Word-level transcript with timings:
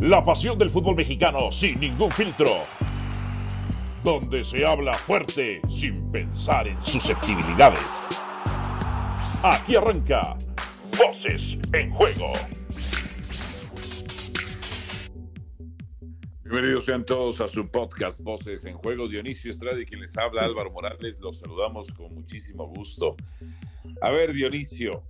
La 0.00 0.24
pasión 0.24 0.56
del 0.56 0.70
fútbol 0.70 0.96
mexicano 0.96 1.52
sin 1.52 1.78
ningún 1.78 2.10
filtro. 2.10 2.46
Donde 4.02 4.42
se 4.44 4.64
habla 4.64 4.94
fuerte 4.94 5.60
sin 5.68 6.10
pensar 6.10 6.66
en 6.66 6.80
susceptibilidades. 6.80 8.00
Aquí 9.42 9.76
arranca 9.76 10.38
Voces 10.96 11.58
en 11.74 11.90
Juego. 11.90 12.32
Bienvenidos 16.44 16.86
sean 16.86 17.04
todos 17.04 17.42
a 17.42 17.48
su 17.48 17.68
podcast 17.70 18.22
Voces 18.22 18.64
en 18.64 18.78
Juego. 18.78 19.06
Dionisio 19.06 19.50
Estrada 19.50 19.78
y 19.78 19.84
quien 19.84 20.00
les 20.00 20.16
habla 20.16 20.46
Álvaro 20.46 20.70
Morales. 20.70 21.20
Los 21.20 21.40
saludamos 21.40 21.92
con 21.92 22.14
muchísimo 22.14 22.66
gusto. 22.68 23.16
A 24.00 24.10
ver, 24.10 24.32
Dionisio, 24.32 25.02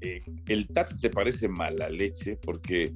eh, 0.00 0.22
¿el 0.46 0.68
TAT 0.68 0.98
te 1.02 1.10
parece 1.10 1.46
mala 1.46 1.90
leche? 1.90 2.38
Porque 2.42 2.90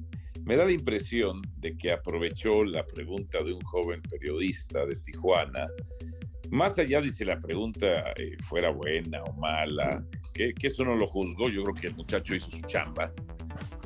me 0.45 0.55
da 0.55 0.65
la 0.65 0.71
impresión 0.71 1.41
de 1.57 1.77
que 1.77 1.91
aprovechó 1.91 2.63
la 2.63 2.85
pregunta 2.85 3.37
de 3.43 3.53
un 3.53 3.61
joven 3.61 4.01
periodista 4.01 4.85
de 4.85 4.95
Tijuana, 4.95 5.67
más 6.51 6.77
allá 6.79 7.01
de 7.01 7.09
si 7.09 7.25
la 7.25 7.39
pregunta 7.39 8.11
eh, 8.17 8.35
fuera 8.45 8.71
buena 8.71 9.23
o 9.23 9.33
mala, 9.33 10.03
que, 10.33 10.53
eso 10.61 10.83
no 10.83 10.95
lo 10.95 11.07
juzgó, 11.07 11.49
yo 11.49 11.63
creo 11.63 11.75
que 11.75 11.87
el 11.87 11.95
muchacho 11.95 12.35
hizo 12.35 12.49
su 12.49 12.61
chamba. 12.61 13.11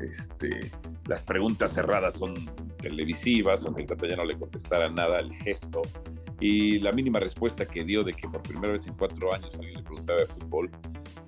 Este, 0.02 0.71
las 1.08 1.21
preguntas 1.23 1.73
cerradas 1.73 2.16
son 2.16 2.34
televisivas, 2.81 3.66
aunque 3.66 3.83
el 3.83 4.09
ya 4.09 4.16
no 4.16 4.25
le 4.25 4.38
contestara 4.38 4.89
nada 4.89 5.17
al 5.17 5.33
gesto, 5.33 5.81
y 6.39 6.80
la 6.80 6.91
mínima 6.91 7.20
respuesta 7.20 7.66
que 7.66 7.83
dio 7.83 8.03
de 8.03 8.13
que 8.13 8.27
por 8.27 8.41
primera 8.44 8.73
vez 8.73 8.85
en 8.88 8.94
cuatro 8.95 9.33
años 9.33 9.53
alguien 9.55 9.75
le 9.75 9.83
preguntaba 9.83 10.20
de 10.20 10.25
fútbol, 10.27 10.72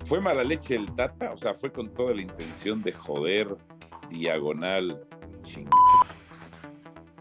fue 0.06 0.20
mala 0.20 0.44
leche 0.44 0.76
el 0.76 0.86
Tata, 0.94 1.32
o 1.32 1.36
sea, 1.36 1.52
fue 1.52 1.72
con 1.72 1.92
toda 1.92 2.14
la 2.14 2.22
intención 2.22 2.82
de 2.82 2.92
joder 2.92 3.56
diagonal 4.10 5.00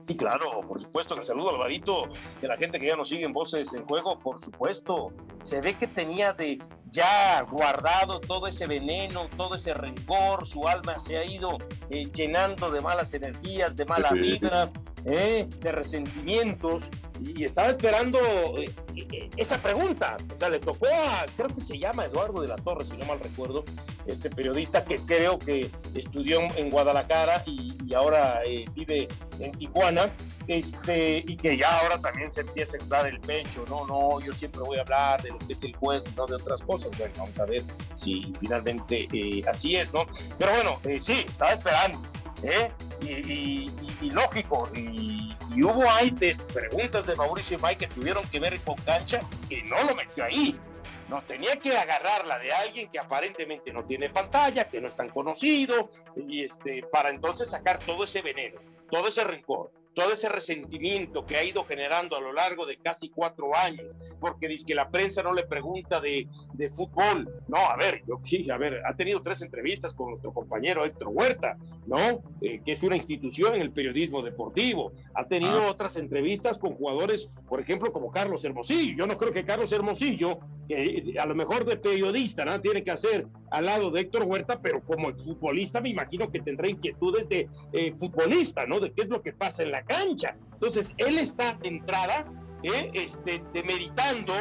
y 0.08 0.16
claro, 0.16 0.62
por 0.68 0.80
supuesto, 0.80 1.16
que 1.16 1.26
saludo 1.26 1.50
Alvarito, 1.50 2.10
de 2.42 2.48
la 2.48 2.58
gente 2.58 2.80
que 2.80 2.88
ya 2.88 2.96
nos 2.96 3.10
sigue 3.10 3.26
en 3.26 3.34
Voces 3.34 3.74
en 3.74 3.86
Juego, 3.86 4.20
por 4.20 4.40
supuesto. 4.40 5.12
Se 5.42 5.62
ve 5.62 5.76
que 5.76 5.88
tenía 5.88 6.34
de 6.34 6.60
ya 6.92 7.42
guardado 7.42 8.20
todo 8.20 8.48
ese 8.48 8.68
veneno, 8.68 9.28
todo 9.36 9.56
ese 9.56 9.74
rencor, 9.74 10.46
su 10.46 10.68
alma 10.68 11.00
se 11.00 11.18
ha 11.18 11.26
ido 11.26 11.58
eh, 11.90 12.06
llenando 12.14 12.70
de 12.70 12.82
malas 12.82 13.14
energías, 13.14 13.76
de 13.76 13.86
mala 13.86 14.12
vibra, 14.12 14.72
eh, 15.06 15.48
de 15.60 15.72
resentimientos, 15.72 16.84
y 17.22 17.46
estaba 17.46 17.70
esperando 17.70 18.20
eh, 18.58 19.30
esa 19.38 19.58
pregunta. 19.62 20.18
O 20.36 20.38
sea, 20.38 20.50
le 20.50 20.60
tocó 20.60 20.88
a, 20.88 21.26
creo 21.38 21.48
que 21.48 21.62
se 21.62 21.78
llama 21.78 22.06
Eduardo 22.06 22.42
de 22.42 22.50
la 22.50 22.58
Torre, 22.58 22.86
si 22.86 22.98
no 22.98 23.06
mal 23.06 23.20
recuerdo, 23.20 23.64
este 24.06 24.30
periodista 24.30 24.84
que 24.84 24.98
creo 24.98 25.40
que 25.40 25.70
estudió 25.94 26.40
en 26.58 26.70
Guadalajara 26.70 27.44
y, 27.46 27.74
ahora 27.94 28.42
vive 28.74 29.08
en 29.40 29.52
Tijuana 29.54 30.12
este, 30.48 31.24
y 31.26 31.36
que 31.38 31.58
ya 31.58 31.80
ahora 31.80 32.00
también 32.00 32.32
se 32.32 32.42
empieza 32.42 32.78
a 32.78 32.84
entrar 32.84 33.08
el 33.08 33.20
pecho, 33.20 33.66
no, 33.68 33.86
no, 33.88 34.20
yo 34.22 34.34
siempre 34.34 34.62
voy 34.62 34.78
a 34.78 34.82
hablar 34.82 35.22
de 35.22 35.32
lo 35.32 35.40
que 35.40 35.54
es 35.54 35.64
el 35.64 35.76
juego, 35.76 36.04
no 36.16 36.26
de 36.26 36.36
otras 36.36 36.62
cosas, 36.62 36.92
bueno, 36.98 37.14
vamos 37.18 37.40
a 37.40 37.46
ver 37.46 37.64
si 37.96 38.32
finalmente 38.40 39.08
eh, 39.12 39.44
así 39.48 39.76
es, 39.76 39.92
¿no? 39.92 40.06
Pero 40.38 40.52
bueno, 40.52 40.80
eh, 40.84 41.00
sí, 41.00 41.26
estaba 41.28 41.54
esperando, 41.54 42.00
¿eh? 42.44 42.70
Y, 43.06 44.10
lógico, 44.12 44.70
y, 44.76 45.36
hubo 45.64 45.90
ahí 45.90 46.12
preguntas 46.54 47.06
de 47.06 47.16
Mauricio 47.16 47.58
y 47.58 47.62
Mike 47.62 47.88
que 47.88 47.94
tuvieron 47.94 48.28
que 48.30 48.40
ver 48.40 48.60
con 48.62 48.76
cancha 48.78 49.20
y 49.50 49.62
no 49.64 49.84
lo 49.84 49.96
metió 49.96 50.26
ahí, 50.26 50.60
no, 51.08 51.22
tenía 51.24 51.58
que 51.58 51.78
agarrarla 51.78 52.40
de 52.40 52.52
alguien 52.52 52.90
que 52.90 52.98
aparentemente 52.98 53.72
no 53.72 53.84
tiene 53.86 54.10
pantalla, 54.10 54.68
que 54.68 54.82
no 54.82 54.88
es 54.88 54.96
tan 54.96 55.10
conocido, 55.10 55.92
y 56.16 56.44
este, 56.44 56.84
para 56.92 57.10
entonces 57.10 57.50
sacar 57.50 57.80
todo 57.80 58.04
ese 58.04 58.22
veneno, 58.22 58.60
todo 58.90 59.08
ese 59.08 59.24
rencor 59.24 59.72
todo 59.96 60.12
ese 60.12 60.28
resentimiento 60.30 61.26
que 61.26 61.38
ha 61.38 61.44
ido 61.44 61.64
generando 61.64 62.18
a 62.18 62.22
lo 62.22 62.34
largo 62.34 62.66
de 62.66 62.78
casi 62.78 63.10
cuatro 63.10 63.56
años, 63.56 63.86
porque 64.20 64.48
dice 64.48 64.66
que 64.66 64.76
la 64.76 64.90
prensa 64.90 65.24
no 65.24 65.34
le 65.34 65.44
pregunta 65.44 66.02
de, 66.02 66.28
de 66.54 66.70
fútbol. 66.70 67.44
No, 67.48 67.58
a 67.58 67.78
ver, 67.78 68.04
yo 68.06 68.20
a 68.54 68.58
ver, 68.58 68.82
ha 68.86 68.94
tenido 68.96 69.22
tres 69.22 69.42
entrevistas 69.42 69.94
con 69.94 70.10
nuestro 70.10 70.34
compañero 70.34 70.86
Héctor 70.86 71.08
Huerta, 71.12 71.58
¿no? 71.88 72.22
Eh, 72.42 72.62
que 72.64 72.74
es 72.74 72.84
una 72.84 72.98
institución 72.98 73.56
en 73.56 73.62
el 73.62 73.72
periodismo 73.72 74.22
deportivo. 74.22 74.92
Ha 75.14 75.26
tenido 75.28 75.62
ah. 75.64 75.72
otras 75.72 75.96
entrevistas 75.96 76.58
con 76.58 76.76
jugadores, 76.76 77.30
por 77.48 77.62
ejemplo, 77.62 77.94
como 77.94 78.12
Carlos 78.12 78.44
Hermosillo. 78.44 78.98
Yo 78.98 79.08
no 79.08 79.18
creo 79.18 79.32
que 79.32 79.46
Carlos 79.46 79.72
Hermosillo, 79.72 80.40
que 80.68 81.16
a 81.20 81.26
lo 81.26 81.36
mejor 81.36 81.66
de 81.66 81.78
periodista, 81.78 82.46
¿no? 82.46 82.60
Tiene 82.62 82.84
que 82.84 82.92
hacer 82.92 83.28
al 83.52 83.66
lado 83.66 83.92
de 83.92 84.02
Héctor 84.02 84.24
Huerta, 84.24 84.62
pero 84.62 84.82
como 84.82 85.14
futbolista 85.18 85.82
me 85.82 85.90
imagino 85.90 86.32
que 86.32 86.42
tendrá 86.42 86.70
inquietudes 86.70 87.30
de 87.30 87.48
eh, 87.74 87.94
futbolista, 87.98 88.66
¿no? 88.66 88.80
De 88.80 88.92
qué 88.92 89.04
es 89.04 89.10
lo 89.10 89.22
que 89.22 89.34
pasa 89.34 89.64
en 89.64 89.72
la 89.72 89.84
cancha. 89.84 90.38
Entonces, 90.54 90.94
él 90.98 91.18
está 91.18 91.54
de 91.54 91.68
entrada 91.70 92.26
eh, 92.64 92.90
este, 92.94 93.44
demeritando 93.54 94.34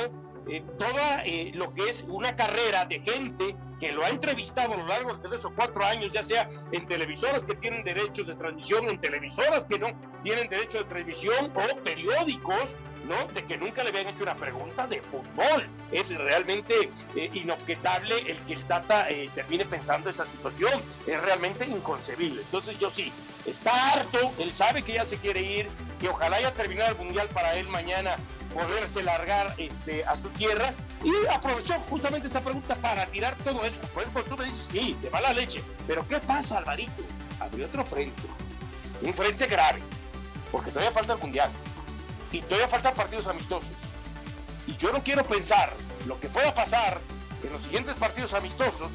eh, 0.48 0.62
toda 0.78 1.24
eh, 1.24 1.52
lo 1.54 1.72
que 1.72 1.88
es 1.88 2.04
una 2.06 2.36
carrera 2.36 2.84
de 2.84 3.00
gente 3.00 3.56
que 3.80 3.92
lo 3.92 4.04
ha 4.04 4.10
entrevistado 4.10 4.74
a 4.74 4.76
lo 4.76 4.86
largo 4.86 5.14
de 5.16 5.28
tres 5.28 5.44
o 5.44 5.54
cuatro 5.54 5.84
años, 5.84 6.12
ya 6.12 6.22
sea 6.22 6.50
en 6.72 6.86
televisoras 6.86 7.44
que 7.44 7.54
tienen 7.54 7.82
derechos 7.82 8.26
de 8.26 8.34
transmisión, 8.34 8.84
en 8.88 9.00
televisoras 9.00 9.64
que 9.64 9.78
no 9.78 9.88
tienen 10.22 10.48
derecho 10.48 10.78
de 10.78 10.84
transmisión 10.84 11.52
o 11.54 11.82
periódicos, 11.82 12.76
¿no? 13.08 13.26
De 13.32 13.44
que 13.44 13.56
nunca 13.56 13.82
le 13.82 13.90
habían 13.90 14.08
hecho 14.08 14.22
una 14.22 14.34
pregunta 14.34 14.86
de 14.86 15.00
fútbol. 15.02 15.68
Es 15.92 16.10
realmente 16.10 16.90
eh, 17.14 17.30
inobjetable 17.34 18.18
el 18.30 18.38
que 18.46 18.54
el 18.54 18.64
Tata 18.64 19.06
termine 19.34 19.64
pensando 19.64 20.10
esa 20.10 20.26
situación. 20.26 20.72
Es 21.06 21.20
realmente 21.22 21.66
inconcebible. 21.66 22.40
Entonces 22.42 22.78
yo 22.78 22.90
sí, 22.90 23.12
está 23.46 23.92
harto, 23.92 24.32
él 24.38 24.52
sabe 24.52 24.82
que 24.82 24.94
ya 24.94 25.04
se 25.04 25.16
quiere 25.18 25.42
ir, 25.42 25.68
que 26.00 26.08
ojalá 26.08 26.36
haya 26.36 26.52
terminado 26.52 26.90
el 26.90 26.96
Mundial 26.96 27.28
para 27.32 27.56
él 27.56 27.68
mañana 27.68 28.16
poderse 28.52 29.02
largar 29.02 29.54
este, 29.58 30.04
a 30.04 30.16
su 30.16 30.28
tierra 30.30 30.72
y 31.02 31.12
aprovechó 31.26 31.74
justamente 31.90 32.28
esa 32.28 32.40
pregunta 32.40 32.74
para 32.76 33.06
tirar 33.06 33.34
todo 33.44 33.64
eso. 33.64 33.80
Por 33.92 34.02
ejemplo, 34.02 34.24
tú 34.24 34.36
me 34.36 34.44
dices, 34.44 34.66
sí, 34.70 34.96
de 35.02 35.10
mala 35.10 35.32
leche, 35.32 35.62
pero 35.86 36.06
¿qué 36.08 36.18
pasa, 36.20 36.58
Alvarito? 36.58 37.02
Habría 37.40 37.66
otro 37.66 37.84
frente, 37.84 38.22
un 39.02 39.12
frente 39.12 39.46
grave, 39.46 39.80
porque 40.52 40.70
todavía 40.70 40.92
falta 40.92 41.14
el 41.14 41.18
Mundial 41.18 41.50
y 42.34 42.42
todavía 42.42 42.66
faltan 42.66 42.94
partidos 42.94 43.28
amistosos. 43.28 43.70
Y 44.66 44.76
yo 44.76 44.90
no 44.90 45.02
quiero 45.02 45.24
pensar 45.24 45.72
lo 46.06 46.18
que 46.18 46.28
pueda 46.28 46.52
pasar 46.52 47.00
en 47.44 47.52
los 47.52 47.62
siguientes 47.62 47.96
partidos 47.96 48.34
amistosos 48.34 48.88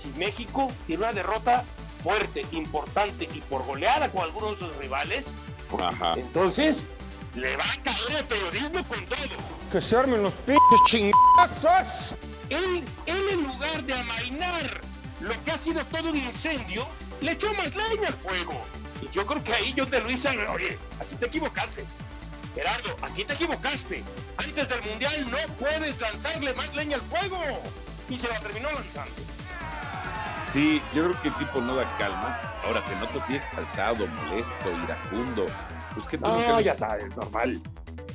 si 0.00 0.08
México 0.18 0.70
tiene 0.86 1.04
una 1.04 1.12
derrota 1.12 1.64
fuerte, 2.02 2.44
importante 2.52 3.28
y 3.32 3.40
por 3.40 3.64
goleada 3.64 4.10
con 4.10 4.22
algunos 4.22 4.60
de 4.60 4.66
sus 4.66 4.76
rivales. 4.76 5.32
Entonces, 6.16 6.84
le 7.34 7.56
va 7.56 7.64
a 7.64 7.82
caer 7.82 8.18
el 8.18 8.24
periodismo 8.26 8.84
con 8.84 9.04
todo. 9.06 9.18
Que 9.72 9.80
se 9.80 9.96
armen 9.96 10.22
los 10.22 10.34
pinches 10.34 10.80
chingazos. 10.86 12.14
Él, 12.50 12.84
él 13.06 13.28
en 13.30 13.44
lugar 13.44 13.82
de 13.84 13.94
amainar 13.94 14.80
lo 15.20 15.44
que 15.44 15.50
ha 15.52 15.58
sido 15.58 15.84
todo 15.86 16.10
un 16.10 16.16
incendio, 16.16 16.86
le 17.22 17.32
echó 17.32 17.52
más 17.54 17.74
leña 17.74 18.08
al 18.08 18.14
fuego. 18.14 18.60
Y 19.00 19.08
yo 19.10 19.26
creo 19.26 19.42
que 19.42 19.54
ahí 19.54 19.74
John 19.76 19.90
de 19.90 20.00
Luisa, 20.00 20.32
oye, 20.52 20.78
aquí 21.00 21.16
te 21.16 21.26
equivocaste. 21.26 21.84
Gerardo, 22.54 22.96
aquí 23.02 23.24
te 23.24 23.34
equivocaste. 23.34 24.02
Antes 24.36 24.68
del 24.68 24.82
Mundial 24.82 25.30
no 25.30 25.38
puedes 25.58 26.00
lanzarle 26.00 26.52
más 26.54 26.74
leña 26.74 26.96
al 26.96 27.02
fuego. 27.02 27.40
Y 28.08 28.16
se 28.16 28.28
la 28.28 28.40
terminó 28.40 28.70
lanzando. 28.72 29.12
Sí, 30.52 30.80
yo 30.94 31.04
creo 31.04 31.22
que 31.22 31.28
el 31.28 31.34
tipo 31.34 31.60
no 31.60 31.74
da 31.74 31.96
calma. 31.98 32.54
Ahora 32.64 32.84
que 32.84 32.94
no 32.96 33.06
te 33.06 33.20
tienes 33.20 33.42
saltado, 33.52 34.06
molesto, 34.06 34.70
iracundo, 34.82 35.46
pues 35.94 36.06
que 36.06 36.18
no, 36.18 36.60
ya 36.60 36.74
sabes, 36.74 37.14
normal. 37.16 37.60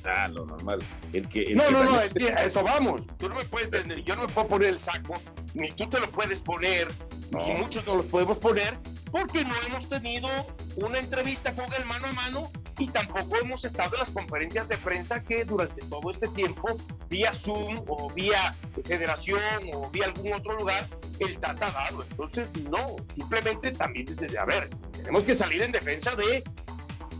Ah, 0.06 0.28
lo 0.28 0.46
normal. 0.46 0.80
El 1.14 1.28
que, 1.30 1.56
no, 1.56 1.70
no, 1.72 1.84
no, 1.84 2.02
es 2.02 2.14
que 2.14 2.28
a 2.30 2.44
eso 2.44 2.64
vamos. 2.64 3.02
Tú 3.18 3.30
no 3.30 3.36
me 3.36 3.46
puedes, 3.46 3.70
yo 4.04 4.16
no 4.16 4.24
me 4.24 4.28
puedo 4.28 4.48
poner 4.48 4.70
el 4.70 4.80
saco, 4.80 5.14
ni 5.54 5.72
tú 5.72 5.88
te 5.88 6.00
lo 6.00 6.10
puedes 6.10 6.42
poner, 6.42 6.88
ni 7.32 7.54
muchos 7.54 7.86
no 7.86 7.96
los 7.96 8.06
podemos 8.08 8.38
poner, 8.38 8.78
porque 9.12 9.46
no 9.46 9.54
hemos 9.68 9.88
tenido 9.88 10.28
una 10.76 11.00
entrevista 11.00 11.56
con 11.56 11.72
el 11.74 11.86
mano 11.86 12.08
a 12.08 12.12
mano 12.14 12.52
y 12.80 12.88
tampoco 12.88 13.38
hemos 13.38 13.64
estado 13.66 13.94
en 13.96 14.00
las 14.00 14.12
conferencias 14.12 14.68
de 14.68 14.78
prensa 14.78 15.22
que 15.22 15.46
durante 15.46 15.86
todo 15.88 16.10
este 16.10 16.28
tiempo, 16.30 16.78
vía 17.10 17.34
Zoom 17.34 17.84
o 17.88 18.12
vía 18.12 18.56
Federación 18.84 19.40
o 19.74 19.90
vía 19.90 20.06
algún 20.06 20.34
otro 20.34 20.58
lugar, 20.58 20.88
el 21.20 21.38
Tata 21.40 21.72
dado. 21.72 22.04
Entonces, 22.04 22.50
no, 22.70 22.96
simplemente 23.14 23.72
también 23.72 24.06
desde, 24.06 24.38
a 24.38 24.46
ver, 24.46 24.70
tenemos 24.92 25.24
que 25.24 25.36
salir 25.36 25.62
en 25.62 25.72
defensa 25.72 26.16
de 26.16 26.44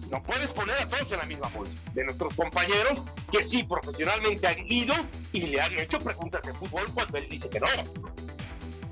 no 0.10 0.22
puedes 0.22 0.52
poner 0.52 0.76
a 0.78 0.88
todos 0.88 1.12
en 1.12 1.20
la 1.20 1.26
misma 1.26 1.48
bolsa. 1.50 1.76
De 1.94 2.04
nuestros 2.04 2.34
compañeros 2.36 3.02
que 3.32 3.44
sí 3.44 3.64
profesionalmente 3.64 4.48
han 4.48 4.72
ido 4.72 4.94
y 5.32 5.48
le 5.48 5.62
han 5.62 5.74
hecho 5.80 5.98
preguntas 6.00 6.44
de 6.44 6.54
fútbol 6.54 6.86
cuando 6.94 7.18
él 7.18 7.28
dice 7.30 7.50
que 7.50 7.60
no. 7.60 7.68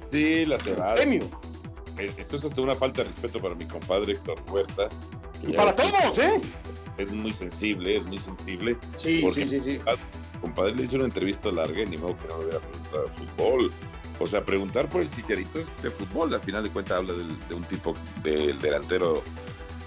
Sí, 0.10 0.46
la 0.46 0.58
verdad. 0.58 0.96
Premio. 0.96 1.30
Eh, 1.98 2.12
esto 2.18 2.38
es 2.38 2.46
hasta 2.46 2.62
una 2.62 2.74
falta 2.74 3.04
de 3.04 3.10
respeto 3.10 3.40
para 3.40 3.54
mi 3.56 3.66
compadre 3.66 4.14
Héctor 4.14 4.42
Huerta. 4.50 4.90
Y 5.46 5.54
para 5.54 5.76
todos, 5.76 6.18
¿eh? 6.18 6.42
Es 6.98 7.12
muy 7.12 7.32
sensible, 7.34 7.98
es 7.98 8.06
muy 8.06 8.18
sensible. 8.18 8.78
Sí, 8.96 9.24
sí, 9.34 9.46
sí, 9.46 9.60
sí. 9.60 9.80
Compadre 10.40 10.76
le 10.76 10.84
hizo 10.84 10.96
una 10.96 11.06
entrevista 11.06 11.52
larga 11.52 11.82
y 11.82 11.86
ni 11.86 11.98
modo 11.98 12.18
que 12.18 12.28
no 12.28 12.40
le 12.40 12.46
hubiera 12.46 12.60
preguntado 12.60 13.10
fútbol. 13.10 13.72
O 14.20 14.28
sea, 14.28 14.44
preguntar 14.44 14.88
por 14.90 15.02
el 15.02 15.10
chicharito 15.10 15.60
es 15.60 15.68
de 15.82 15.90
fútbol. 15.90 16.34
Al 16.34 16.42
final 16.42 16.64
de 16.64 16.70
cuentas 16.70 16.98
habla 16.98 17.14
de 17.14 17.56
un 17.56 17.64
tipo 17.64 17.94
del 18.24 18.60
delantero 18.60 19.24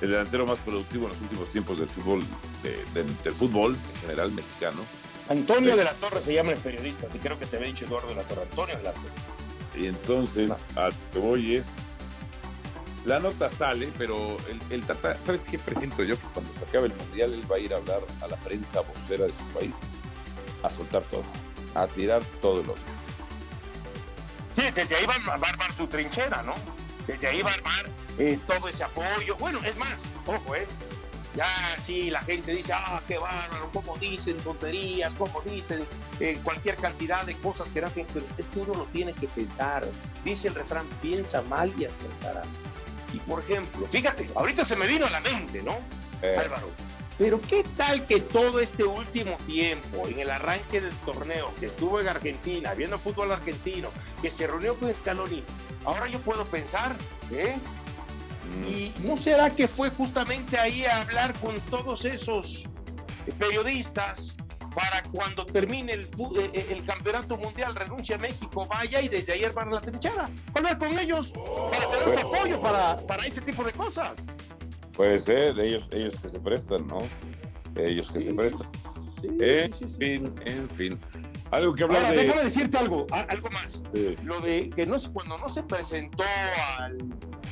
el 0.00 0.10
delantero 0.10 0.46
más 0.46 0.58
productivo 0.58 1.04
en 1.04 1.12
los 1.12 1.20
últimos 1.20 1.48
tiempos 1.50 1.78
del 1.78 1.88
fútbol, 1.88 2.22
del 2.92 3.32
fútbol 3.32 3.76
en 3.94 4.00
general 4.02 4.32
mexicano. 4.32 4.80
Antonio 5.28 5.76
de 5.76 5.84
la 5.84 5.92
Torre 5.94 6.20
se 6.20 6.34
llama 6.34 6.52
el 6.52 6.58
periodista, 6.58 7.06
y 7.14 7.18
creo 7.18 7.38
que 7.38 7.46
te 7.46 7.56
había 7.56 7.68
dicho 7.68 7.86
Eduardo 7.86 8.08
de 8.08 8.16
la 8.16 8.22
Torre, 8.24 8.42
Antonio 8.42 8.76
de 8.76 8.82
la 8.82 8.92
Torre. 8.92 9.80
Y 9.80 9.86
entonces, 9.86 10.52
a 10.76 10.90
que 11.12 11.18
voy 11.18 11.56
es, 11.56 11.64
la 13.04 13.20
nota 13.20 13.50
sale, 13.50 13.90
pero 13.98 14.36
el, 14.48 14.60
el 14.70 14.84
¿sabes 15.24 15.42
qué 15.42 15.58
presiento 15.58 16.02
yo? 16.02 16.18
Que 16.18 16.26
cuando 16.28 16.52
se 16.54 16.64
acabe 16.64 16.86
el 16.86 16.94
Mundial 16.94 17.34
él 17.34 17.50
va 17.50 17.56
a 17.56 17.58
ir 17.58 17.74
a 17.74 17.76
hablar 17.76 18.00
a 18.22 18.28
la 18.28 18.36
prensa 18.36 18.80
vocera 18.80 19.26
de 19.26 19.32
su 19.32 19.44
país, 19.58 19.74
a 20.62 20.70
soltar 20.70 21.02
todo, 21.04 21.24
a 21.74 21.86
tirar 21.86 22.22
todo 22.40 22.60
el 22.60 22.70
odio. 22.70 22.94
Sí, 24.56 24.62
desde 24.74 24.96
ahí 24.96 25.06
va, 25.06 25.14
a 25.14 25.34
armar 25.34 25.72
su 25.72 25.86
trinchera, 25.86 26.42
¿no? 26.42 26.54
Desde 27.06 27.28
ahí 27.28 27.42
va 27.42 27.50
a 27.50 27.54
armar 27.54 27.86
eh, 28.18 28.38
todo 28.46 28.68
ese 28.68 28.84
apoyo. 28.84 29.36
Bueno, 29.36 29.60
es 29.64 29.76
más, 29.76 29.98
ojo, 30.26 30.54
¿eh? 30.54 30.66
Ya 31.36 31.76
sí, 31.82 32.10
la 32.10 32.22
gente 32.22 32.52
dice, 32.52 32.72
ah, 32.72 33.02
qué 33.08 33.18
bárbaro, 33.18 33.68
cómo 33.72 33.96
dicen 33.96 34.36
tonterías, 34.38 35.12
cómo 35.18 35.42
dicen 35.42 35.84
eh, 36.20 36.38
cualquier 36.44 36.76
cantidad 36.76 37.26
de 37.26 37.34
cosas 37.34 37.68
que 37.70 37.80
hacen, 37.80 38.06
pero 38.14 38.24
es 38.38 38.46
que 38.46 38.60
uno 38.60 38.74
lo 38.74 38.84
tiene 38.86 39.12
que 39.12 39.26
pensar. 39.26 39.84
Dice 40.24 40.48
el 40.48 40.54
refrán, 40.54 40.86
piensa 41.02 41.42
mal 41.42 41.72
y 41.76 41.86
acertarás. 41.86 42.46
Por 43.20 43.40
ejemplo, 43.40 43.86
fíjate, 43.90 44.28
ahorita 44.34 44.64
se 44.64 44.76
me 44.76 44.86
vino 44.86 45.06
a 45.06 45.10
la 45.10 45.20
mente, 45.20 45.62
¿no? 45.62 45.78
Eh. 46.22 46.36
Álvaro, 46.38 46.70
pero 47.18 47.40
qué 47.40 47.64
tal 47.76 48.06
que 48.06 48.20
todo 48.20 48.60
este 48.60 48.84
último 48.84 49.36
tiempo, 49.46 50.08
en 50.08 50.18
el 50.18 50.30
arranque 50.30 50.80
del 50.80 50.94
torneo, 50.98 51.52
que 51.60 51.66
estuvo 51.66 52.00
en 52.00 52.08
Argentina, 52.08 52.74
viendo 52.74 52.98
fútbol 52.98 53.30
argentino, 53.30 53.90
que 54.20 54.30
se 54.30 54.46
reunió 54.46 54.74
con 54.74 54.92
Scaloni, 54.92 55.42
ahora 55.84 56.08
yo 56.08 56.18
puedo 56.20 56.44
pensar, 56.44 56.96
¿eh? 57.30 57.56
¿Y 58.68 58.92
no 59.06 59.16
será 59.16 59.50
que 59.50 59.68
fue 59.68 59.90
justamente 59.90 60.58
ahí 60.58 60.84
a 60.84 61.00
hablar 61.00 61.32
con 61.34 61.58
todos 61.62 62.04
esos 62.04 62.64
periodistas 63.38 64.36
para 64.74 65.02
cuando 65.12 65.44
termine 65.46 65.92
el, 65.92 66.02
eh, 66.02 66.50
eh, 66.52 66.66
el, 66.70 66.84
campeonato 66.84 67.36
mundial, 67.36 67.74
renuncia 67.74 68.16
a 68.16 68.18
México, 68.18 68.66
vaya 68.66 69.00
y 69.00 69.08
desde 69.08 69.34
ayer 69.34 69.52
van 69.52 69.68
a 69.68 69.74
la 69.74 69.80
trinchera, 69.80 70.24
hablar 70.54 70.78
con 70.78 70.98
ellos 70.98 71.32
para 71.70 71.90
tener 71.90 72.20
su 72.20 72.26
apoyo 72.26 72.60
para, 72.60 72.96
para 73.06 73.26
ese 73.26 73.40
tipo 73.40 73.62
de 73.62 73.72
cosas? 73.72 74.26
Puede 74.94 75.18
ser, 75.18 75.58
ellos, 75.58 75.86
ellos 75.92 76.14
que 76.20 76.28
se 76.28 76.40
prestan, 76.40 76.86
¿no? 76.86 76.98
Ellos 77.76 78.10
que 78.10 78.20
se 78.20 78.34
prestan. 78.34 78.68
en 79.22 79.72
fin, 79.98 80.34
en 80.44 80.70
fin. 80.70 81.00
Algo 81.50 81.74
que 81.74 81.84
hablar 81.84 82.10
de... 82.10 82.24
Déjame 82.24 82.44
decirte 82.44 82.78
algo, 82.78 83.06
algo 83.10 83.50
más. 83.50 83.82
Lo 84.24 84.40
de 84.40 84.70
que 84.70 84.86
no, 84.86 84.96
cuando 85.12 85.38
no 85.38 85.48
se 85.48 85.62
presentó 85.62 86.24
al 86.78 86.98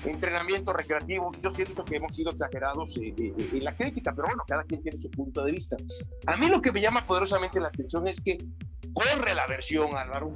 entrenamiento 0.04 0.72
recreativo, 0.72 1.32
yo 1.42 1.50
siento 1.50 1.84
que 1.84 1.96
hemos 1.96 2.14
sido 2.14 2.30
exagerados 2.30 2.96
eh, 2.96 3.14
eh, 3.18 3.32
eh, 3.36 3.48
en 3.52 3.64
la 3.64 3.76
crítica, 3.76 4.12
pero 4.14 4.28
bueno, 4.28 4.42
cada 4.46 4.64
quien 4.64 4.82
tiene 4.82 4.98
su 4.98 5.10
punto 5.10 5.44
de 5.44 5.52
vista. 5.52 5.76
A 6.26 6.36
mí 6.36 6.48
lo 6.48 6.60
que 6.60 6.72
me 6.72 6.80
llama 6.80 7.04
poderosamente 7.04 7.60
la 7.60 7.68
atención 7.68 8.06
es 8.08 8.20
que 8.20 8.38
corre 8.92 9.34
la 9.34 9.46
versión, 9.46 9.96
Álvaro, 9.96 10.32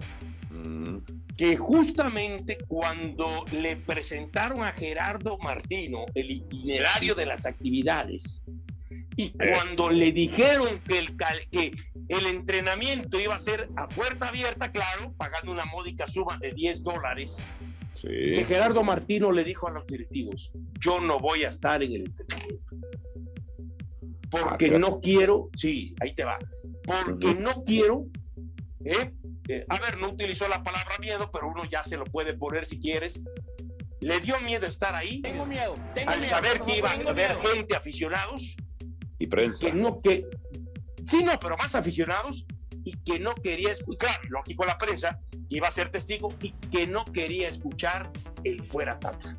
mm. 0.51 0.99
que 1.37 1.57
justamente 1.57 2.59
cuando 2.69 3.45
le 3.53 3.77
presentaron 3.77 4.63
a 4.63 4.73
Gerardo 4.73 5.39
Martino 5.39 6.07
el 6.15 6.31
itinerario 6.31 7.15
de 7.15 7.27
las 7.27 7.47
actividades, 7.47 8.43
y 9.19 9.31
cuando 9.31 9.91
le 9.91 10.12
dijeron 10.12 10.79
que 10.81 10.99
el, 10.99 11.17
que 11.51 11.73
el 12.09 12.27
entrenamiento 12.27 13.19
iba 13.19 13.35
a 13.35 13.39
ser 13.39 13.69
a 13.77 13.89
puerta 13.89 14.29
abierta, 14.29 14.71
claro, 14.71 15.15
pagando 15.17 15.53
una 15.53 15.65
módica 15.65 16.07
suma 16.07 16.39
de 16.39 16.53
10 16.53 16.83
dólares, 16.83 17.43
que 18.03 18.45
Gerardo 18.47 18.83
Martino 18.83 19.33
le 19.33 19.45
dijo 19.45 19.69
a 19.69 19.71
los 19.71 19.87
directivos, 19.87 20.53
yo 20.81 21.01
no 21.01 21.19
voy 21.19 21.45
a 21.45 21.49
estar 21.49 21.83
en 21.83 21.93
el 21.93 22.05
entrenamiento. 22.07 22.77
Porque 24.31 24.75
ah, 24.75 24.79
no 24.79 25.01
quiero, 25.01 25.49
sí, 25.55 25.95
ahí 26.01 26.15
te 26.15 26.25
va, 26.25 26.39
porque 26.85 27.35
no 27.35 27.65
quiero, 27.65 28.07
¿eh? 28.85 29.13
¿eh? 29.49 29.65
a 29.69 29.81
ver, 29.81 29.99
no 29.99 30.11
utilizó 30.11 30.49
la 30.49 30.63
palabra 30.63 30.99
miedo, 30.99 31.31
pero 31.33 31.49
uno 31.49 31.65
ya 31.65 31.83
se 31.85 31.97
lo 31.97 32.05
puede 32.05 32.35
poner 32.35 32.67
si 32.67 32.81
quieres. 32.81 33.23
Le 34.01 34.21
dio 34.21 34.39
miedo 34.41 34.67
estar 34.67 34.95
ahí. 34.95 35.21
Tengo 35.23 35.47
miedo. 35.47 35.75
Tengo 35.95 36.11
al 36.11 36.25
saber 36.25 36.61
que 36.61 36.79
iba 36.79 36.91
a 36.91 36.95
haber 36.95 37.37
gente 37.37 37.75
aficionados. 37.75 38.57
Y 39.19 39.27
prensa. 39.27 39.67
Que 39.67 39.73
no, 39.73 40.01
que, 40.03 40.27
sí, 41.07 41.25
no, 41.25 41.33
pero 41.41 41.57
más 41.57 41.75
aficionados 41.75 42.47
y 42.87 42.97
que 42.99 43.19
no 43.19 43.35
quería 43.35 43.73
escuchar, 43.73 44.17
lógico 44.29 44.65
la 44.65 44.79
prensa, 44.79 45.19
que 45.31 45.56
iba 45.56 45.67
a 45.67 45.73
ser 45.73 45.91
testigo 45.91 46.33
y 46.41 46.53
que 46.71 46.87
no 46.87 47.05
quería 47.05 47.49
escuchar 47.49 48.12
el 48.44 48.62
fuera 48.62 48.97
Tata. 49.00 49.37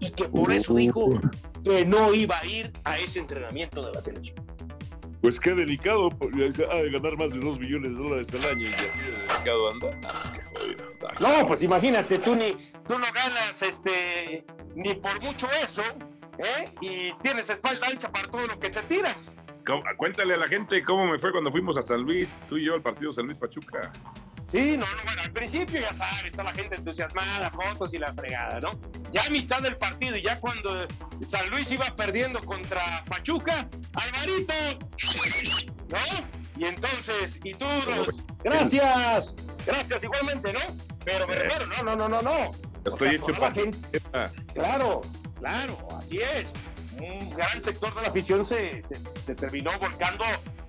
Y 0.00 0.10
que 0.10 0.24
por 0.24 0.50
eso 0.50 0.74
dijo 0.74 1.06
que 1.62 1.84
no 1.84 2.14
iba 2.14 2.38
a 2.38 2.46
ir 2.46 2.72
a 2.84 2.98
ese 2.98 3.18
entrenamiento 3.18 3.84
de 3.84 3.92
la 3.92 4.00
selección. 4.00 4.36
Pues 5.20 5.38
qué 5.38 5.50
delicado, 5.50 6.08
ha 6.70 6.76
de 6.76 6.90
ganar 6.90 7.18
más 7.18 7.34
de 7.34 7.40
2 7.40 7.58
millones 7.60 7.92
de 7.92 7.98
dólares 7.98 8.26
al 8.32 8.44
año 8.44 8.62
y 8.62 8.72
así 8.72 9.00
de 9.00 9.10
delicado 9.10 9.70
anda. 9.70 10.00
Ah, 10.04 11.12
no, 11.20 11.46
pues 11.46 11.62
imagínate, 11.62 12.18
tú 12.18 12.34
ni 12.34 12.52
tú 12.86 12.98
no 12.98 13.06
ganas 13.12 13.60
este 13.60 14.46
ni 14.74 14.94
por 14.94 15.20
mucho 15.20 15.46
eso, 15.62 15.82
¿eh? 16.38 16.70
Y 16.80 17.12
tienes 17.22 17.50
espalda 17.50 17.86
ancha 17.88 18.10
para 18.10 18.30
todo 18.30 18.46
lo 18.46 18.58
que 18.58 18.70
te 18.70 18.80
tiran. 18.82 19.35
Cuéntale 19.96 20.34
a 20.34 20.36
la 20.36 20.48
gente 20.48 20.82
cómo 20.82 21.06
me 21.06 21.18
fue 21.18 21.32
cuando 21.32 21.50
fuimos 21.50 21.76
a 21.76 21.82
San 21.82 22.02
Luis, 22.02 22.28
tú 22.48 22.56
y 22.56 22.66
yo 22.66 22.74
al 22.74 22.82
partido 22.82 23.12
San 23.12 23.26
Luis 23.26 23.38
Pachuca. 23.38 23.90
Sí, 24.46 24.76
no, 24.76 24.86
no, 24.86 25.02
bueno, 25.04 25.22
al 25.22 25.32
principio 25.32 25.80
ya 25.80 25.92
sabes, 25.92 26.26
está 26.26 26.44
la 26.44 26.54
gente 26.54 26.76
entusiasmada, 26.76 27.50
fotos 27.50 27.92
y 27.92 27.98
la 27.98 28.12
fregada, 28.12 28.60
¿no? 28.60 28.78
Ya 29.12 29.24
a 29.24 29.30
mitad 29.30 29.60
del 29.60 29.76
partido 29.76 30.16
y 30.16 30.22
ya 30.22 30.38
cuando 30.38 30.86
San 31.26 31.50
Luis 31.50 31.72
iba 31.72 31.86
perdiendo 31.96 32.38
contra 32.40 33.04
Pachuca, 33.06 33.68
Alvarito, 33.94 34.54
¿no? 35.90 36.26
Y 36.56 36.64
entonces, 36.64 37.40
y 37.42 37.54
tú, 37.54 37.66
gracias, 38.44 39.34
gracias 39.66 40.04
igualmente, 40.04 40.52
¿no? 40.52 40.60
Pero 41.04 41.26
me 41.26 41.34
eh. 41.34 41.40
refiero, 41.40 41.66
no, 41.66 41.82
no, 41.82 41.96
no, 41.96 42.08
no, 42.08 42.22
no. 42.22 42.52
Estoy 42.84 43.16
hecho 43.16 43.34
para 43.40 43.52
Claro, 44.54 45.00
claro, 45.40 45.76
así 45.98 46.18
es 46.18 46.52
un 47.00 47.30
gran 47.30 47.62
sector 47.62 47.94
de 47.94 48.02
la 48.02 48.08
afición 48.08 48.44
se, 48.44 48.82
se, 49.20 49.34
terminó 49.34 49.70
volcando 49.78 50.24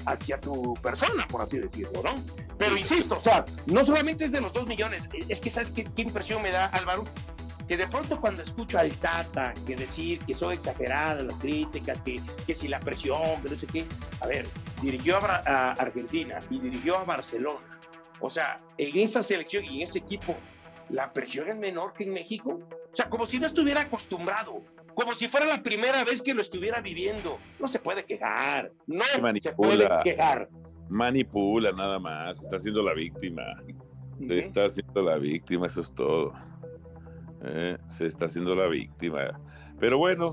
hacia 0.06 0.40
tu 0.40 0.74
persona, 0.76 1.28
por 1.28 1.42
así 1.42 1.60
decirlo, 1.60 2.02
¿no? 2.04 2.16
Pero 2.58 2.78
insisto, 2.78 3.18
o 3.18 3.20
sea, 3.20 3.46
no 3.66 3.86
solamente 3.86 4.26
es 4.26 4.32
de 4.32 4.42
los 4.42 4.54
dos 4.54 4.68
millones, 4.68 5.10
es 5.28 5.40
que 5.40 5.50
¿sabes 5.50 5.72
qué, 5.72 5.84
qué 5.84 6.02
impresión 6.02 6.42
me 6.42 6.52
da, 6.52 6.66
Álvaro? 6.66 7.06
Que 7.68 7.76
de 7.76 7.88
pronto 7.88 8.20
cuando 8.20 8.42
escucho 8.42 8.80
al 8.80 8.94
Tata 8.94 9.54
que 9.66 9.76
decir 9.76 10.20
que 10.20 10.34
son 10.34 10.54
exageradas 10.54 11.24
las 11.24 11.36
críticas, 11.36 12.00
que, 12.02 12.22
que 12.46 12.56
si 12.56 12.68
la 12.68 12.80
presión, 12.80 13.42
que 13.44 13.50
no 13.50 13.60
sé 13.60 13.68
qué, 13.68 13.86
a 14.22 14.28
ver, 14.28 14.48
dirigió 14.82 15.18
a, 15.18 15.44
a 15.46 15.72
Argentina 15.74 16.40
y 16.50 16.60
dirigió 16.60 16.98
a 16.98 17.04
Barcelona. 17.04 17.80
O 18.20 18.30
sea, 18.30 18.62
en 18.78 18.98
esa 18.98 19.22
selección 19.22 19.66
y 19.66 19.78
en 19.78 19.82
ese 19.84 20.00
equipo, 20.00 20.36
la 20.90 21.12
presión 21.12 21.50
es 21.50 21.58
menor 21.58 21.94
que 21.94 22.06
en 22.06 22.14
México. 22.14 22.60
O 22.92 22.96
sea, 22.96 23.10
como 23.10 23.26
si 23.26 23.40
no 23.40 23.46
estuviera 23.46 23.82
acostumbrado 23.82 24.64
como 24.98 25.14
si 25.14 25.28
fuera 25.28 25.46
la 25.46 25.62
primera 25.62 26.04
vez 26.04 26.24
que 26.24 26.34
lo 26.34 26.42
estuviera 26.42 26.82
viviendo. 26.82 27.38
No 27.60 27.68
se 27.68 27.78
puede 27.78 28.04
quejar, 28.04 28.72
no 28.88 29.04
se 29.40 29.52
puede 29.52 29.88
quejar. 30.04 30.50
Manipula 30.90 31.72
nada 31.72 32.00
más, 32.00 32.40
está 32.42 32.58
siendo 32.58 32.82
la 32.82 32.96
víctima. 32.96 33.44
Se 34.28 34.40
está 34.40 34.66
haciendo 34.66 35.04
la 35.04 35.18
víctima, 35.18 35.68
eso 35.68 35.82
es 35.82 35.94
todo. 35.94 36.34
Eh, 37.44 37.78
se 37.90 38.08
está 38.08 38.26
haciendo 38.26 38.56
la 38.56 38.66
víctima. 38.66 39.40
Pero 39.80 40.00
bueno, 40.00 40.32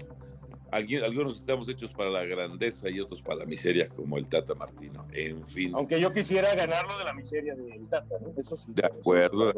algunos 0.74 1.36
estamos 1.36 1.68
hechos 1.68 1.92
para 1.92 2.10
la 2.10 2.24
grandeza 2.24 2.90
y 2.90 2.98
otros 2.98 3.22
para 3.22 3.40
la 3.40 3.44
miseria, 3.44 3.88
como 3.88 4.18
el 4.18 4.26
Tata 4.28 4.54
Martino. 4.54 5.06
En 5.12 5.46
fin. 5.46 5.72
Aunque 5.74 6.00
yo 6.00 6.12
quisiera 6.12 6.52
ganarlo 6.54 6.98
de 6.98 7.04
la 7.04 7.12
miseria 7.12 7.54
del 7.54 7.88
Tata, 7.88 8.16
¿no? 8.20 8.32
Eso 8.36 8.56
sí. 8.56 8.72
De 8.74 8.84
acuerdo. 8.86 9.52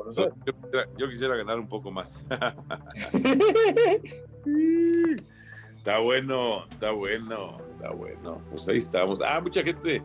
Yo, 0.99 1.09
quisiera, 1.09 1.37
ganar 1.37 1.59
un 1.59 1.69
poco 1.69 1.91
más. 1.91 2.23
está 5.77 5.99
bueno, 6.01 6.67
está 6.69 6.91
bueno, 6.91 7.59
está 7.73 7.91
bueno. 7.93 8.43
Pues 8.51 8.69
ahí 8.69 8.77
estamos. 8.79 9.21
Ah, 9.27 9.41
mucha 9.41 9.63
gente, 9.63 10.03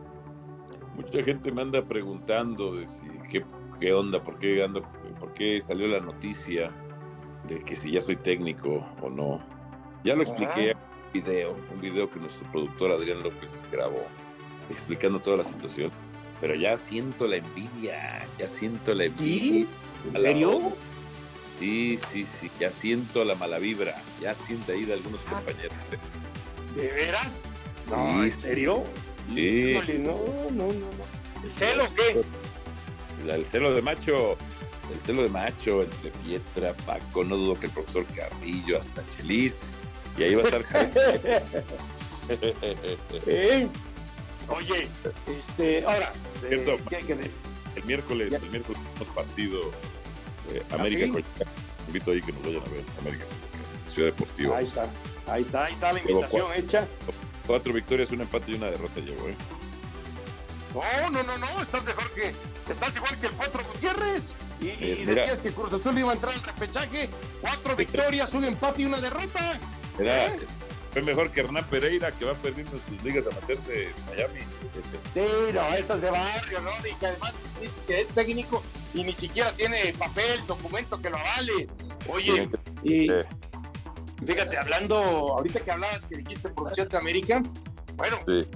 mucha 0.96 1.22
gente 1.22 1.52
me 1.52 1.60
anda 1.62 1.84
preguntando 1.84 2.76
de 2.76 2.86
si, 2.86 3.00
qué, 3.30 3.44
qué 3.80 3.92
onda, 3.92 4.22
por 4.22 4.38
qué 4.38 4.62
ando, 4.64 4.82
por 5.20 5.34
qué 5.34 5.60
salió 5.60 5.88
la 5.88 6.00
noticia 6.00 6.70
de 7.48 7.62
que 7.64 7.76
si 7.76 7.92
ya 7.92 8.00
soy 8.00 8.16
técnico 8.16 8.86
o 9.02 9.10
no. 9.10 9.40
Ya 10.04 10.16
lo 10.16 10.22
expliqué 10.22 10.74
video, 11.12 11.56
un 11.72 11.80
video 11.80 12.10
que 12.10 12.18
nuestro 12.18 12.50
productor 12.50 12.92
Adrián 12.92 13.22
López 13.22 13.64
grabó 13.70 14.06
explicando 14.70 15.20
toda 15.20 15.38
la 15.38 15.44
situación. 15.44 15.90
Pero 16.40 16.54
ya 16.54 16.76
siento 16.76 17.26
la 17.28 17.36
envidia, 17.36 18.26
ya 18.38 18.48
siento 18.48 18.94
la 18.94 19.04
envidia. 19.04 19.40
¿Sí? 19.40 19.68
¿En 20.14 20.20
serio? 20.20 20.72
Sí, 21.60 21.98
sí, 22.12 22.26
sí, 22.40 22.50
ya 22.58 22.70
siento 22.70 23.24
la 23.24 23.36
mala 23.36 23.58
vibra, 23.58 23.94
ya 24.20 24.34
siento 24.34 24.72
ahí 24.72 24.84
de 24.84 24.94
algunos 24.94 25.20
ah. 25.28 25.34
compañeros. 25.34 25.76
¿De 26.74 26.88
veras? 26.88 27.38
No, 27.88 28.24
¿en 28.24 28.32
serio? 28.32 28.84
Sí. 29.32 29.74
no, 29.98 30.18
no, 30.50 30.66
no, 30.66 30.72
no. 30.72 31.44
¿El 31.44 31.52
celo 31.52 31.84
qué? 31.94 32.20
El 33.28 33.44
celo 33.46 33.74
de 33.74 33.82
macho, 33.82 34.36
el 34.92 35.00
celo 35.06 35.22
de 35.22 35.28
macho 35.28 35.82
entre 35.82 36.10
Pietra, 36.24 36.74
Paco, 36.86 37.22
no 37.22 37.36
dudo 37.36 37.54
que 37.54 37.66
el 37.66 37.72
profesor 37.72 38.04
Carrillo, 38.16 38.80
hasta 38.80 39.04
Chelis, 39.10 39.60
Y 40.18 40.22
ahí 40.24 40.34
va 40.34 40.42
a 40.42 40.44
estar 40.44 40.64
¿Eh? 43.26 43.68
Oye, 44.48 44.88
este, 45.26 45.84
ahora, 45.84 46.12
Cierto. 46.46 46.72
eh, 46.72 46.80
sí 46.88 46.94
hay 46.96 47.02
que 47.04 47.12
el 47.12 47.84
miércoles, 47.84 48.30
Ya. 48.32 48.38
el 48.38 48.50
miércoles 48.50 48.80
tenemos 48.94 49.14
partido 49.14 49.60
eh, 50.52 50.62
¿Ah, 50.70 50.74
América 50.74 51.04
sí? 51.06 51.10
Coyoacán. 51.12 51.48
Invito 51.86 52.10
ahí 52.10 52.20
que 52.20 52.32
nos 52.32 52.42
vayan 52.42 52.62
a 52.66 52.70
ver, 52.70 52.84
América 53.00 53.24
Ciudad 53.86 54.08
Deportiva. 54.10 54.58
ahí 54.58 54.66
está, 54.66 54.90
ahí 55.28 55.42
está, 55.42 55.64
ahí 55.66 55.72
está 55.74 55.92
la 55.92 56.00
invitación 56.00 56.46
hecha. 56.56 56.86
Cuatro 57.46 57.72
victorias, 57.72 58.10
un 58.10 58.20
empate 58.20 58.50
y 58.52 58.54
una 58.54 58.66
derrota 58.66 59.00
llevo, 59.00 59.28
¿eh? 59.28 59.34
No, 60.74 61.10
no, 61.10 61.22
no, 61.22 61.38
no, 61.38 61.62
estás 61.62 61.84
mejor 61.84 62.10
que, 62.12 62.32
estás 62.70 62.96
igual 62.96 63.18
que 63.20 63.26
el 63.26 63.32
Potro 63.32 63.62
Gutiérrez. 63.72 64.32
Y, 64.60 64.68
Eh, 64.68 64.98
y 65.02 65.06
mira. 65.06 65.22
decías 65.22 65.38
que 65.38 65.50
Cruz 65.52 65.72
Azul 65.72 65.98
iba 65.98 66.10
a 66.10 66.14
entrar 66.14 66.34
al 66.34 66.42
repechaje, 66.42 67.08
cuatro 67.40 67.76
victorias, 67.76 68.32
un 68.34 68.44
empate 68.44 68.82
y 68.82 68.84
una 68.86 69.00
derrota. 69.00 69.58
Era. 69.98 70.32
Fue 70.92 71.00
mejor 71.00 71.30
que 71.30 71.40
Hernán 71.40 71.64
Pereira, 71.64 72.12
que 72.12 72.26
va 72.26 72.34
perdiendo 72.34 72.72
sus 72.72 73.02
ligas 73.02 73.26
amateurs 73.26 73.66
de 73.66 73.90
Miami. 74.10 74.40
Sí, 75.14 75.20
no, 75.54 75.74
esas 75.74 76.02
de 76.02 76.10
barrio, 76.10 76.60
¿no? 76.60 76.70
Y 76.86 76.94
que 76.96 77.06
además 77.06 77.32
dice 77.62 77.80
que 77.86 78.00
es 78.02 78.08
técnico 78.08 78.62
y 78.92 79.02
ni 79.04 79.14
siquiera 79.14 79.52
tiene 79.52 79.94
papel, 79.98 80.46
documento 80.46 81.00
que 81.00 81.08
lo 81.08 81.16
avale. 81.16 81.66
Oye, 82.08 82.46
y 82.82 83.08
fíjate, 84.26 84.58
hablando, 84.58 84.96
ahorita 84.96 85.60
que 85.60 85.70
hablabas 85.70 86.04
que 86.04 86.18
dijiste 86.18 86.50
pronunciaste 86.50 86.94
América, 86.98 87.40
bueno, 87.94 88.18
sí. 88.28 88.46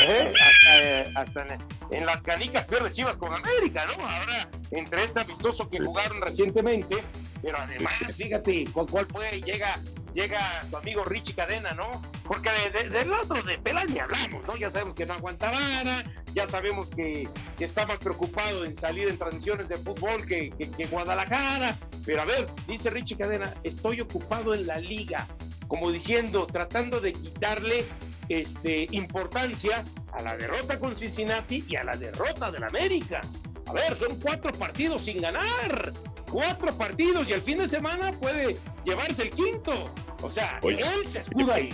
¿eh? 0.00 0.32
hasta, 0.40 0.82
eh, 0.82 1.04
hasta 1.14 1.42
en, 1.54 1.60
en 1.98 2.06
las 2.06 2.22
canicas 2.22 2.64
pierde 2.66 2.90
Chivas 2.90 3.16
con 3.16 3.34
América, 3.34 3.84
¿no? 3.86 4.02
Ahora, 4.04 4.48
entre 4.70 5.04
este 5.04 5.20
amistoso 5.20 5.68
que 5.68 5.76
Sí. 5.76 5.84
jugaron 5.84 6.22
recientemente, 6.22 6.96
pero 7.42 7.58
además, 7.58 7.92
fíjate, 8.16 8.64
¿cuál, 8.72 8.86
cuál 8.86 9.06
fue? 9.06 9.42
Llega, 9.42 9.78
llega 10.12 10.60
tu 10.70 10.76
amigo 10.76 11.04
Richie 11.04 11.34
Cadena, 11.34 11.72
¿no? 11.72 11.90
Porque 12.24 12.50
de- 12.72 12.82
de- 12.84 12.90
del 12.90 13.12
otro 13.12 13.42
de 13.42 13.58
Pelas 13.58 13.88
ni 13.88 13.98
hablamos, 13.98 14.46
¿no? 14.46 14.56
Ya 14.56 14.70
sabemos 14.70 14.94
que 14.94 15.06
no 15.06 15.14
aguanta 15.14 15.50
vara, 15.50 16.04
ya 16.34 16.46
sabemos 16.46 16.90
que, 16.90 17.28
está 17.58 17.86
más 17.86 17.98
preocupado 17.98 18.64
en 18.64 18.76
salir 18.76 19.08
en 19.08 19.16
transmisiones 19.18 19.68
de 19.68 19.76
fútbol 19.76 20.26
que, 20.26 20.50
que- 20.50 20.70
que 20.70 20.86
Guadalajara. 20.86 21.76
Pero 22.04 22.22
a 22.22 22.24
ver, 22.24 22.48
dice 22.66 22.90
Richie 22.90 23.16
Cadena, 23.16 23.52
estoy 23.62 24.00
ocupado 24.00 24.54
en 24.54 24.66
la 24.66 24.78
liga, 24.78 25.26
como 25.68 25.90
diciendo, 25.92 26.46
tratando 26.46 27.00
de 27.00 27.12
quitarle 27.12 27.84
este, 28.28 28.86
importancia 28.92 29.84
a 30.12 30.22
la 30.22 30.36
derrota 30.36 30.78
con 30.78 30.96
Cincinnati 30.96 31.64
y 31.68 31.76
a 31.76 31.84
la 31.84 31.96
derrota 31.96 32.50
del 32.50 32.64
América. 32.64 33.20
A 33.66 33.72
ver, 33.72 33.94
son 33.96 34.18
cuatro 34.20 34.50
partidos 34.52 35.02
sin 35.04 35.20
ganar. 35.20 35.92
Cuatro 36.30 36.72
partidos 36.76 37.28
y 37.28 37.32
el 37.34 37.42
fin 37.42 37.58
de 37.58 37.68
semana 37.68 38.12
puede 38.12 38.56
llevarse 38.84 39.22
el 39.22 39.30
quinto. 39.30 39.90
O 40.22 40.30
sea, 40.30 40.58
Oye. 40.62 40.80
él 40.80 41.06
se 41.06 41.20
escuda 41.20 41.54
ahí. 41.56 41.72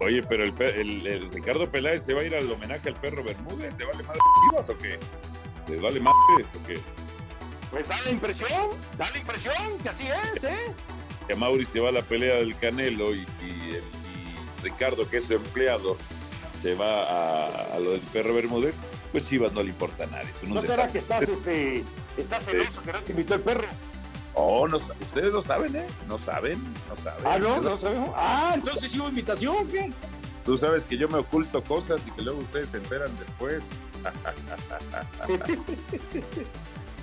Oye, 0.00 0.22
pero 0.22 0.44
el, 0.44 0.54
el- 0.62 1.06
el 1.06 1.30
Ricardo 1.32 1.70
Peláez 1.70 2.02
se 2.04 2.14
va 2.14 2.20
a 2.20 2.24
ir 2.24 2.34
al 2.34 2.50
homenaje 2.50 2.88
al 2.88 2.96
perro 3.00 3.22
Bermúdez. 3.22 3.76
¿Te 3.76 3.84
vale 3.84 4.02
más 4.02 4.16
Chivas 4.50 4.68
o 4.68 4.76
qué? 4.78 4.98
¿Te 5.66 5.76
vale 5.76 6.00
más 6.00 6.12
o 6.38 6.66
qué? 6.66 6.78
Pues 7.70 7.88
da 7.88 8.00
la 8.02 8.10
impresión, 8.10 8.70
da 8.98 9.10
la 9.10 9.18
impresión 9.18 9.54
que 9.82 9.88
así 9.88 10.06
es, 10.34 10.44
¿eh? 10.44 10.56
Que 11.26 11.34
Mauri 11.34 11.64
se 11.64 11.80
va 11.80 11.88
a 11.88 11.92
la 11.92 12.02
pelea 12.02 12.36
del 12.36 12.56
Canelo 12.56 13.14
y, 13.14 13.20
y- 13.20 13.80
y 13.80 13.82
Ricardo, 14.62 15.08
que 15.08 15.16
es 15.18 15.24
su 15.24 15.34
empleado, 15.34 15.96
se 16.62 16.74
va 16.74 17.02
a, 17.04 17.74
a 17.74 17.78
lo 17.80 17.92
del 17.92 18.00
perro 18.00 18.34
Bermúdez. 18.34 18.74
Pues 19.12 19.28
Chivas 19.28 19.52
no 19.52 19.62
le 19.62 19.68
importa 19.70 20.04
a 20.04 20.06
nadie. 20.08 20.28
¿No 20.48 20.60
será 20.60 20.90
que 20.90 20.98
estás, 20.98 21.22
este, 21.28 21.84
estás 22.16 22.44
celoso 22.46 22.82
que 22.82 22.92
no 22.92 23.00
te 23.00 23.12
invitó 23.12 23.34
el 23.36 23.40
perro? 23.42 23.66
Oh, 24.34 24.66
no, 24.66 24.78
ustedes 24.78 25.32
no 25.32 25.40
saben, 25.40 25.76
¿eh? 25.76 25.86
No 26.08 26.18
saben, 26.18 26.60
no 26.88 26.96
saben. 27.02 27.24
Ah, 27.24 27.38
no, 27.38 27.60
no 27.60 27.78
sabemos. 27.78 28.10
Ah, 28.16 28.52
entonces 28.54 28.90
sí 28.90 28.98
hubo 28.98 29.08
invitación, 29.08 29.56
¿o 29.56 29.68
¿qué? 29.70 29.92
Tú 30.44 30.58
sabes 30.58 30.82
que 30.84 30.98
yo 30.98 31.08
me 31.08 31.18
oculto 31.18 31.62
cosas 31.62 32.00
y 32.06 32.10
que 32.10 32.22
luego 32.22 32.40
ustedes 32.40 32.68
se 32.68 32.78
enteran 32.78 33.10
después. 33.18 33.62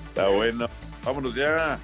Está 0.10 0.28
bueno. 0.28 0.68
Vámonos 1.04 1.34
ya. 1.34 1.80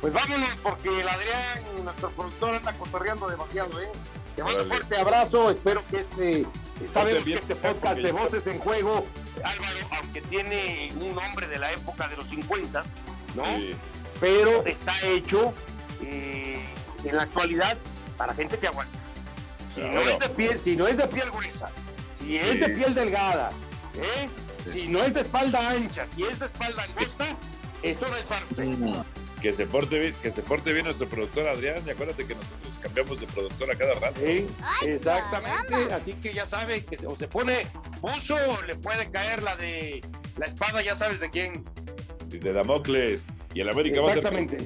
Pues 0.00 0.12
vámonos, 0.12 0.48
porque 0.62 1.00
el 1.00 1.08
Adrián, 1.08 1.84
nuestro 1.84 2.10
productor, 2.10 2.54
anda 2.54 2.72
cotorreando 2.74 3.28
demasiado, 3.28 3.80
¿eh? 3.80 3.90
Te 4.36 4.44
mando 4.44 4.62
un 4.62 4.68
fuerte 4.68 4.96
abrazo, 4.96 5.50
espero 5.50 5.82
que 5.90 5.98
este, 5.98 6.46
sabemos 6.92 7.24
que 7.24 7.34
este 7.34 7.56
podcast 7.56 7.98
de 8.00 8.12
Voces 8.12 8.46
en 8.46 8.60
Juego, 8.60 9.04
Álvaro, 9.42 9.88
aunque 10.00 10.22
tiene 10.22 10.92
un 11.00 11.16
nombre 11.16 11.48
de 11.48 11.58
la 11.58 11.72
época 11.72 12.06
de 12.06 12.16
los 12.16 12.28
50, 12.28 12.84
¿no? 13.34 13.44
Sí. 13.56 13.74
Pero 14.20 14.64
está 14.66 14.94
hecho 15.06 15.54
eh, 16.04 16.60
en 17.04 17.16
la 17.16 17.22
actualidad 17.22 17.76
para 18.16 18.34
gente 18.34 18.58
que 18.58 18.66
aguanta. 18.68 18.98
Si 19.74 19.80
no 19.80 20.00
es 20.00 20.18
de 20.18 20.28
piel, 20.30 20.58
si 20.58 20.76
no 20.76 20.86
es 20.88 20.96
de 20.96 21.06
piel 21.06 21.30
gruesa, 21.30 21.70
si 22.18 22.36
es 22.36 22.52
Sí. 22.54 22.58
de 22.58 22.68
piel 22.70 22.94
delgada, 22.94 23.50
¿eh? 23.94 24.28
Sí. 24.64 24.70
si 24.82 24.88
no 24.88 25.02
es 25.04 25.14
de 25.14 25.20
espalda 25.20 25.70
ancha, 25.70 26.06
si 26.14 26.24
es 26.24 26.38
de 26.40 26.46
espalda 26.46 26.82
angosta, 26.82 27.36
esto 27.82 28.08
no 28.08 28.16
es 28.16 28.22
para 28.24 28.44
usted. 28.44 29.04
Que 29.40 29.52
se 29.52 29.66
porte 29.66 30.00
bien, 30.00 30.14
que 30.20 30.32
se 30.32 30.42
porte 30.42 30.72
bien 30.72 30.84
nuestro 30.86 31.06
productor 31.08 31.46
Adrián. 31.46 31.76
Y 31.86 31.90
acuérdate 31.90 32.26
que 32.26 32.34
nosotros 32.34 32.72
cambiamos 32.80 33.20
de 33.20 33.26
productor 33.28 33.70
a 33.70 33.76
cada 33.76 33.94
rato. 33.94 34.18
Sí, 34.18 34.48
exactamente. 34.84 35.68
caramba. 35.68 35.94
Así 35.94 36.12
que 36.14 36.34
ya 36.34 36.44
sabe 36.44 36.84
que 36.84 36.98
se- 36.98 37.06
o 37.06 37.14
se 37.14 37.28
pone 37.28 37.64
buzo 38.00 38.34
o 38.34 38.62
le 38.62 38.74
puede 38.74 39.08
caer 39.12 39.44
la 39.44 39.54
de 39.56 40.00
la 40.38 40.46
espada, 40.46 40.82
ya 40.82 40.96
sabes 40.96 41.20
de 41.20 41.30
quién. 41.30 41.64
Y 42.32 42.38
de 42.38 42.52
Damocles. 42.52 43.22
Y 43.58 43.60
el 43.60 43.70
América 43.70 44.00
va 44.00 44.06
a 44.06 44.14
ser 44.14 44.18
Exactamente. 44.18 44.56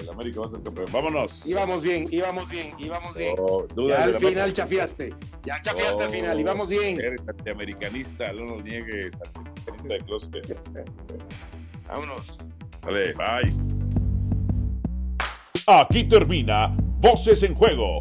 El 0.00 0.10
América 0.10 0.40
va 0.40 0.46
a 0.46 0.50
ser 0.50 0.62
campeón. 0.62 0.86
Vámonos. 0.92 1.46
Íbamos 1.46 1.80
bien, 1.82 2.06
íbamos 2.10 2.46
bien, 2.50 2.74
íbamos 2.78 3.16
bien. 3.16 3.34
Oh, 3.38 3.66
Ya 3.88 4.04
al 4.04 4.14
final 4.16 4.32
América. 4.38 4.52
chafiaste. 4.52 5.14
Ya 5.44 5.62
chafiaste 5.62 6.02
al 6.02 6.08
Oh. 6.10 6.12
final, 6.12 6.38
íbamos 6.38 6.68
bien. 6.68 7.00
Eres 7.00 7.26
antiamericanista, 7.26 8.30
no 8.34 8.44
lo 8.44 8.60
niegues. 8.60 9.14
Antiamericanista 9.14 9.94
de 9.94 10.00
closet. 10.00 10.58
Vámonos. 11.88 12.36
Vale, 12.82 13.14
bye. 13.14 13.54
Aquí 15.66 16.04
termina 16.06 16.76
Voces 16.98 17.42
en 17.44 17.54
Juego. 17.54 17.98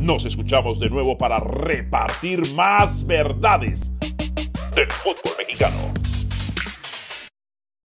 Nos 0.00 0.24
escuchamos 0.24 0.80
de 0.80 0.88
nuevo 0.88 1.18
para 1.18 1.40
repartir 1.40 2.40
más 2.54 3.04
verdades 3.06 3.92
del 4.74 4.90
fútbol 4.92 5.34
mexicano. 5.36 5.92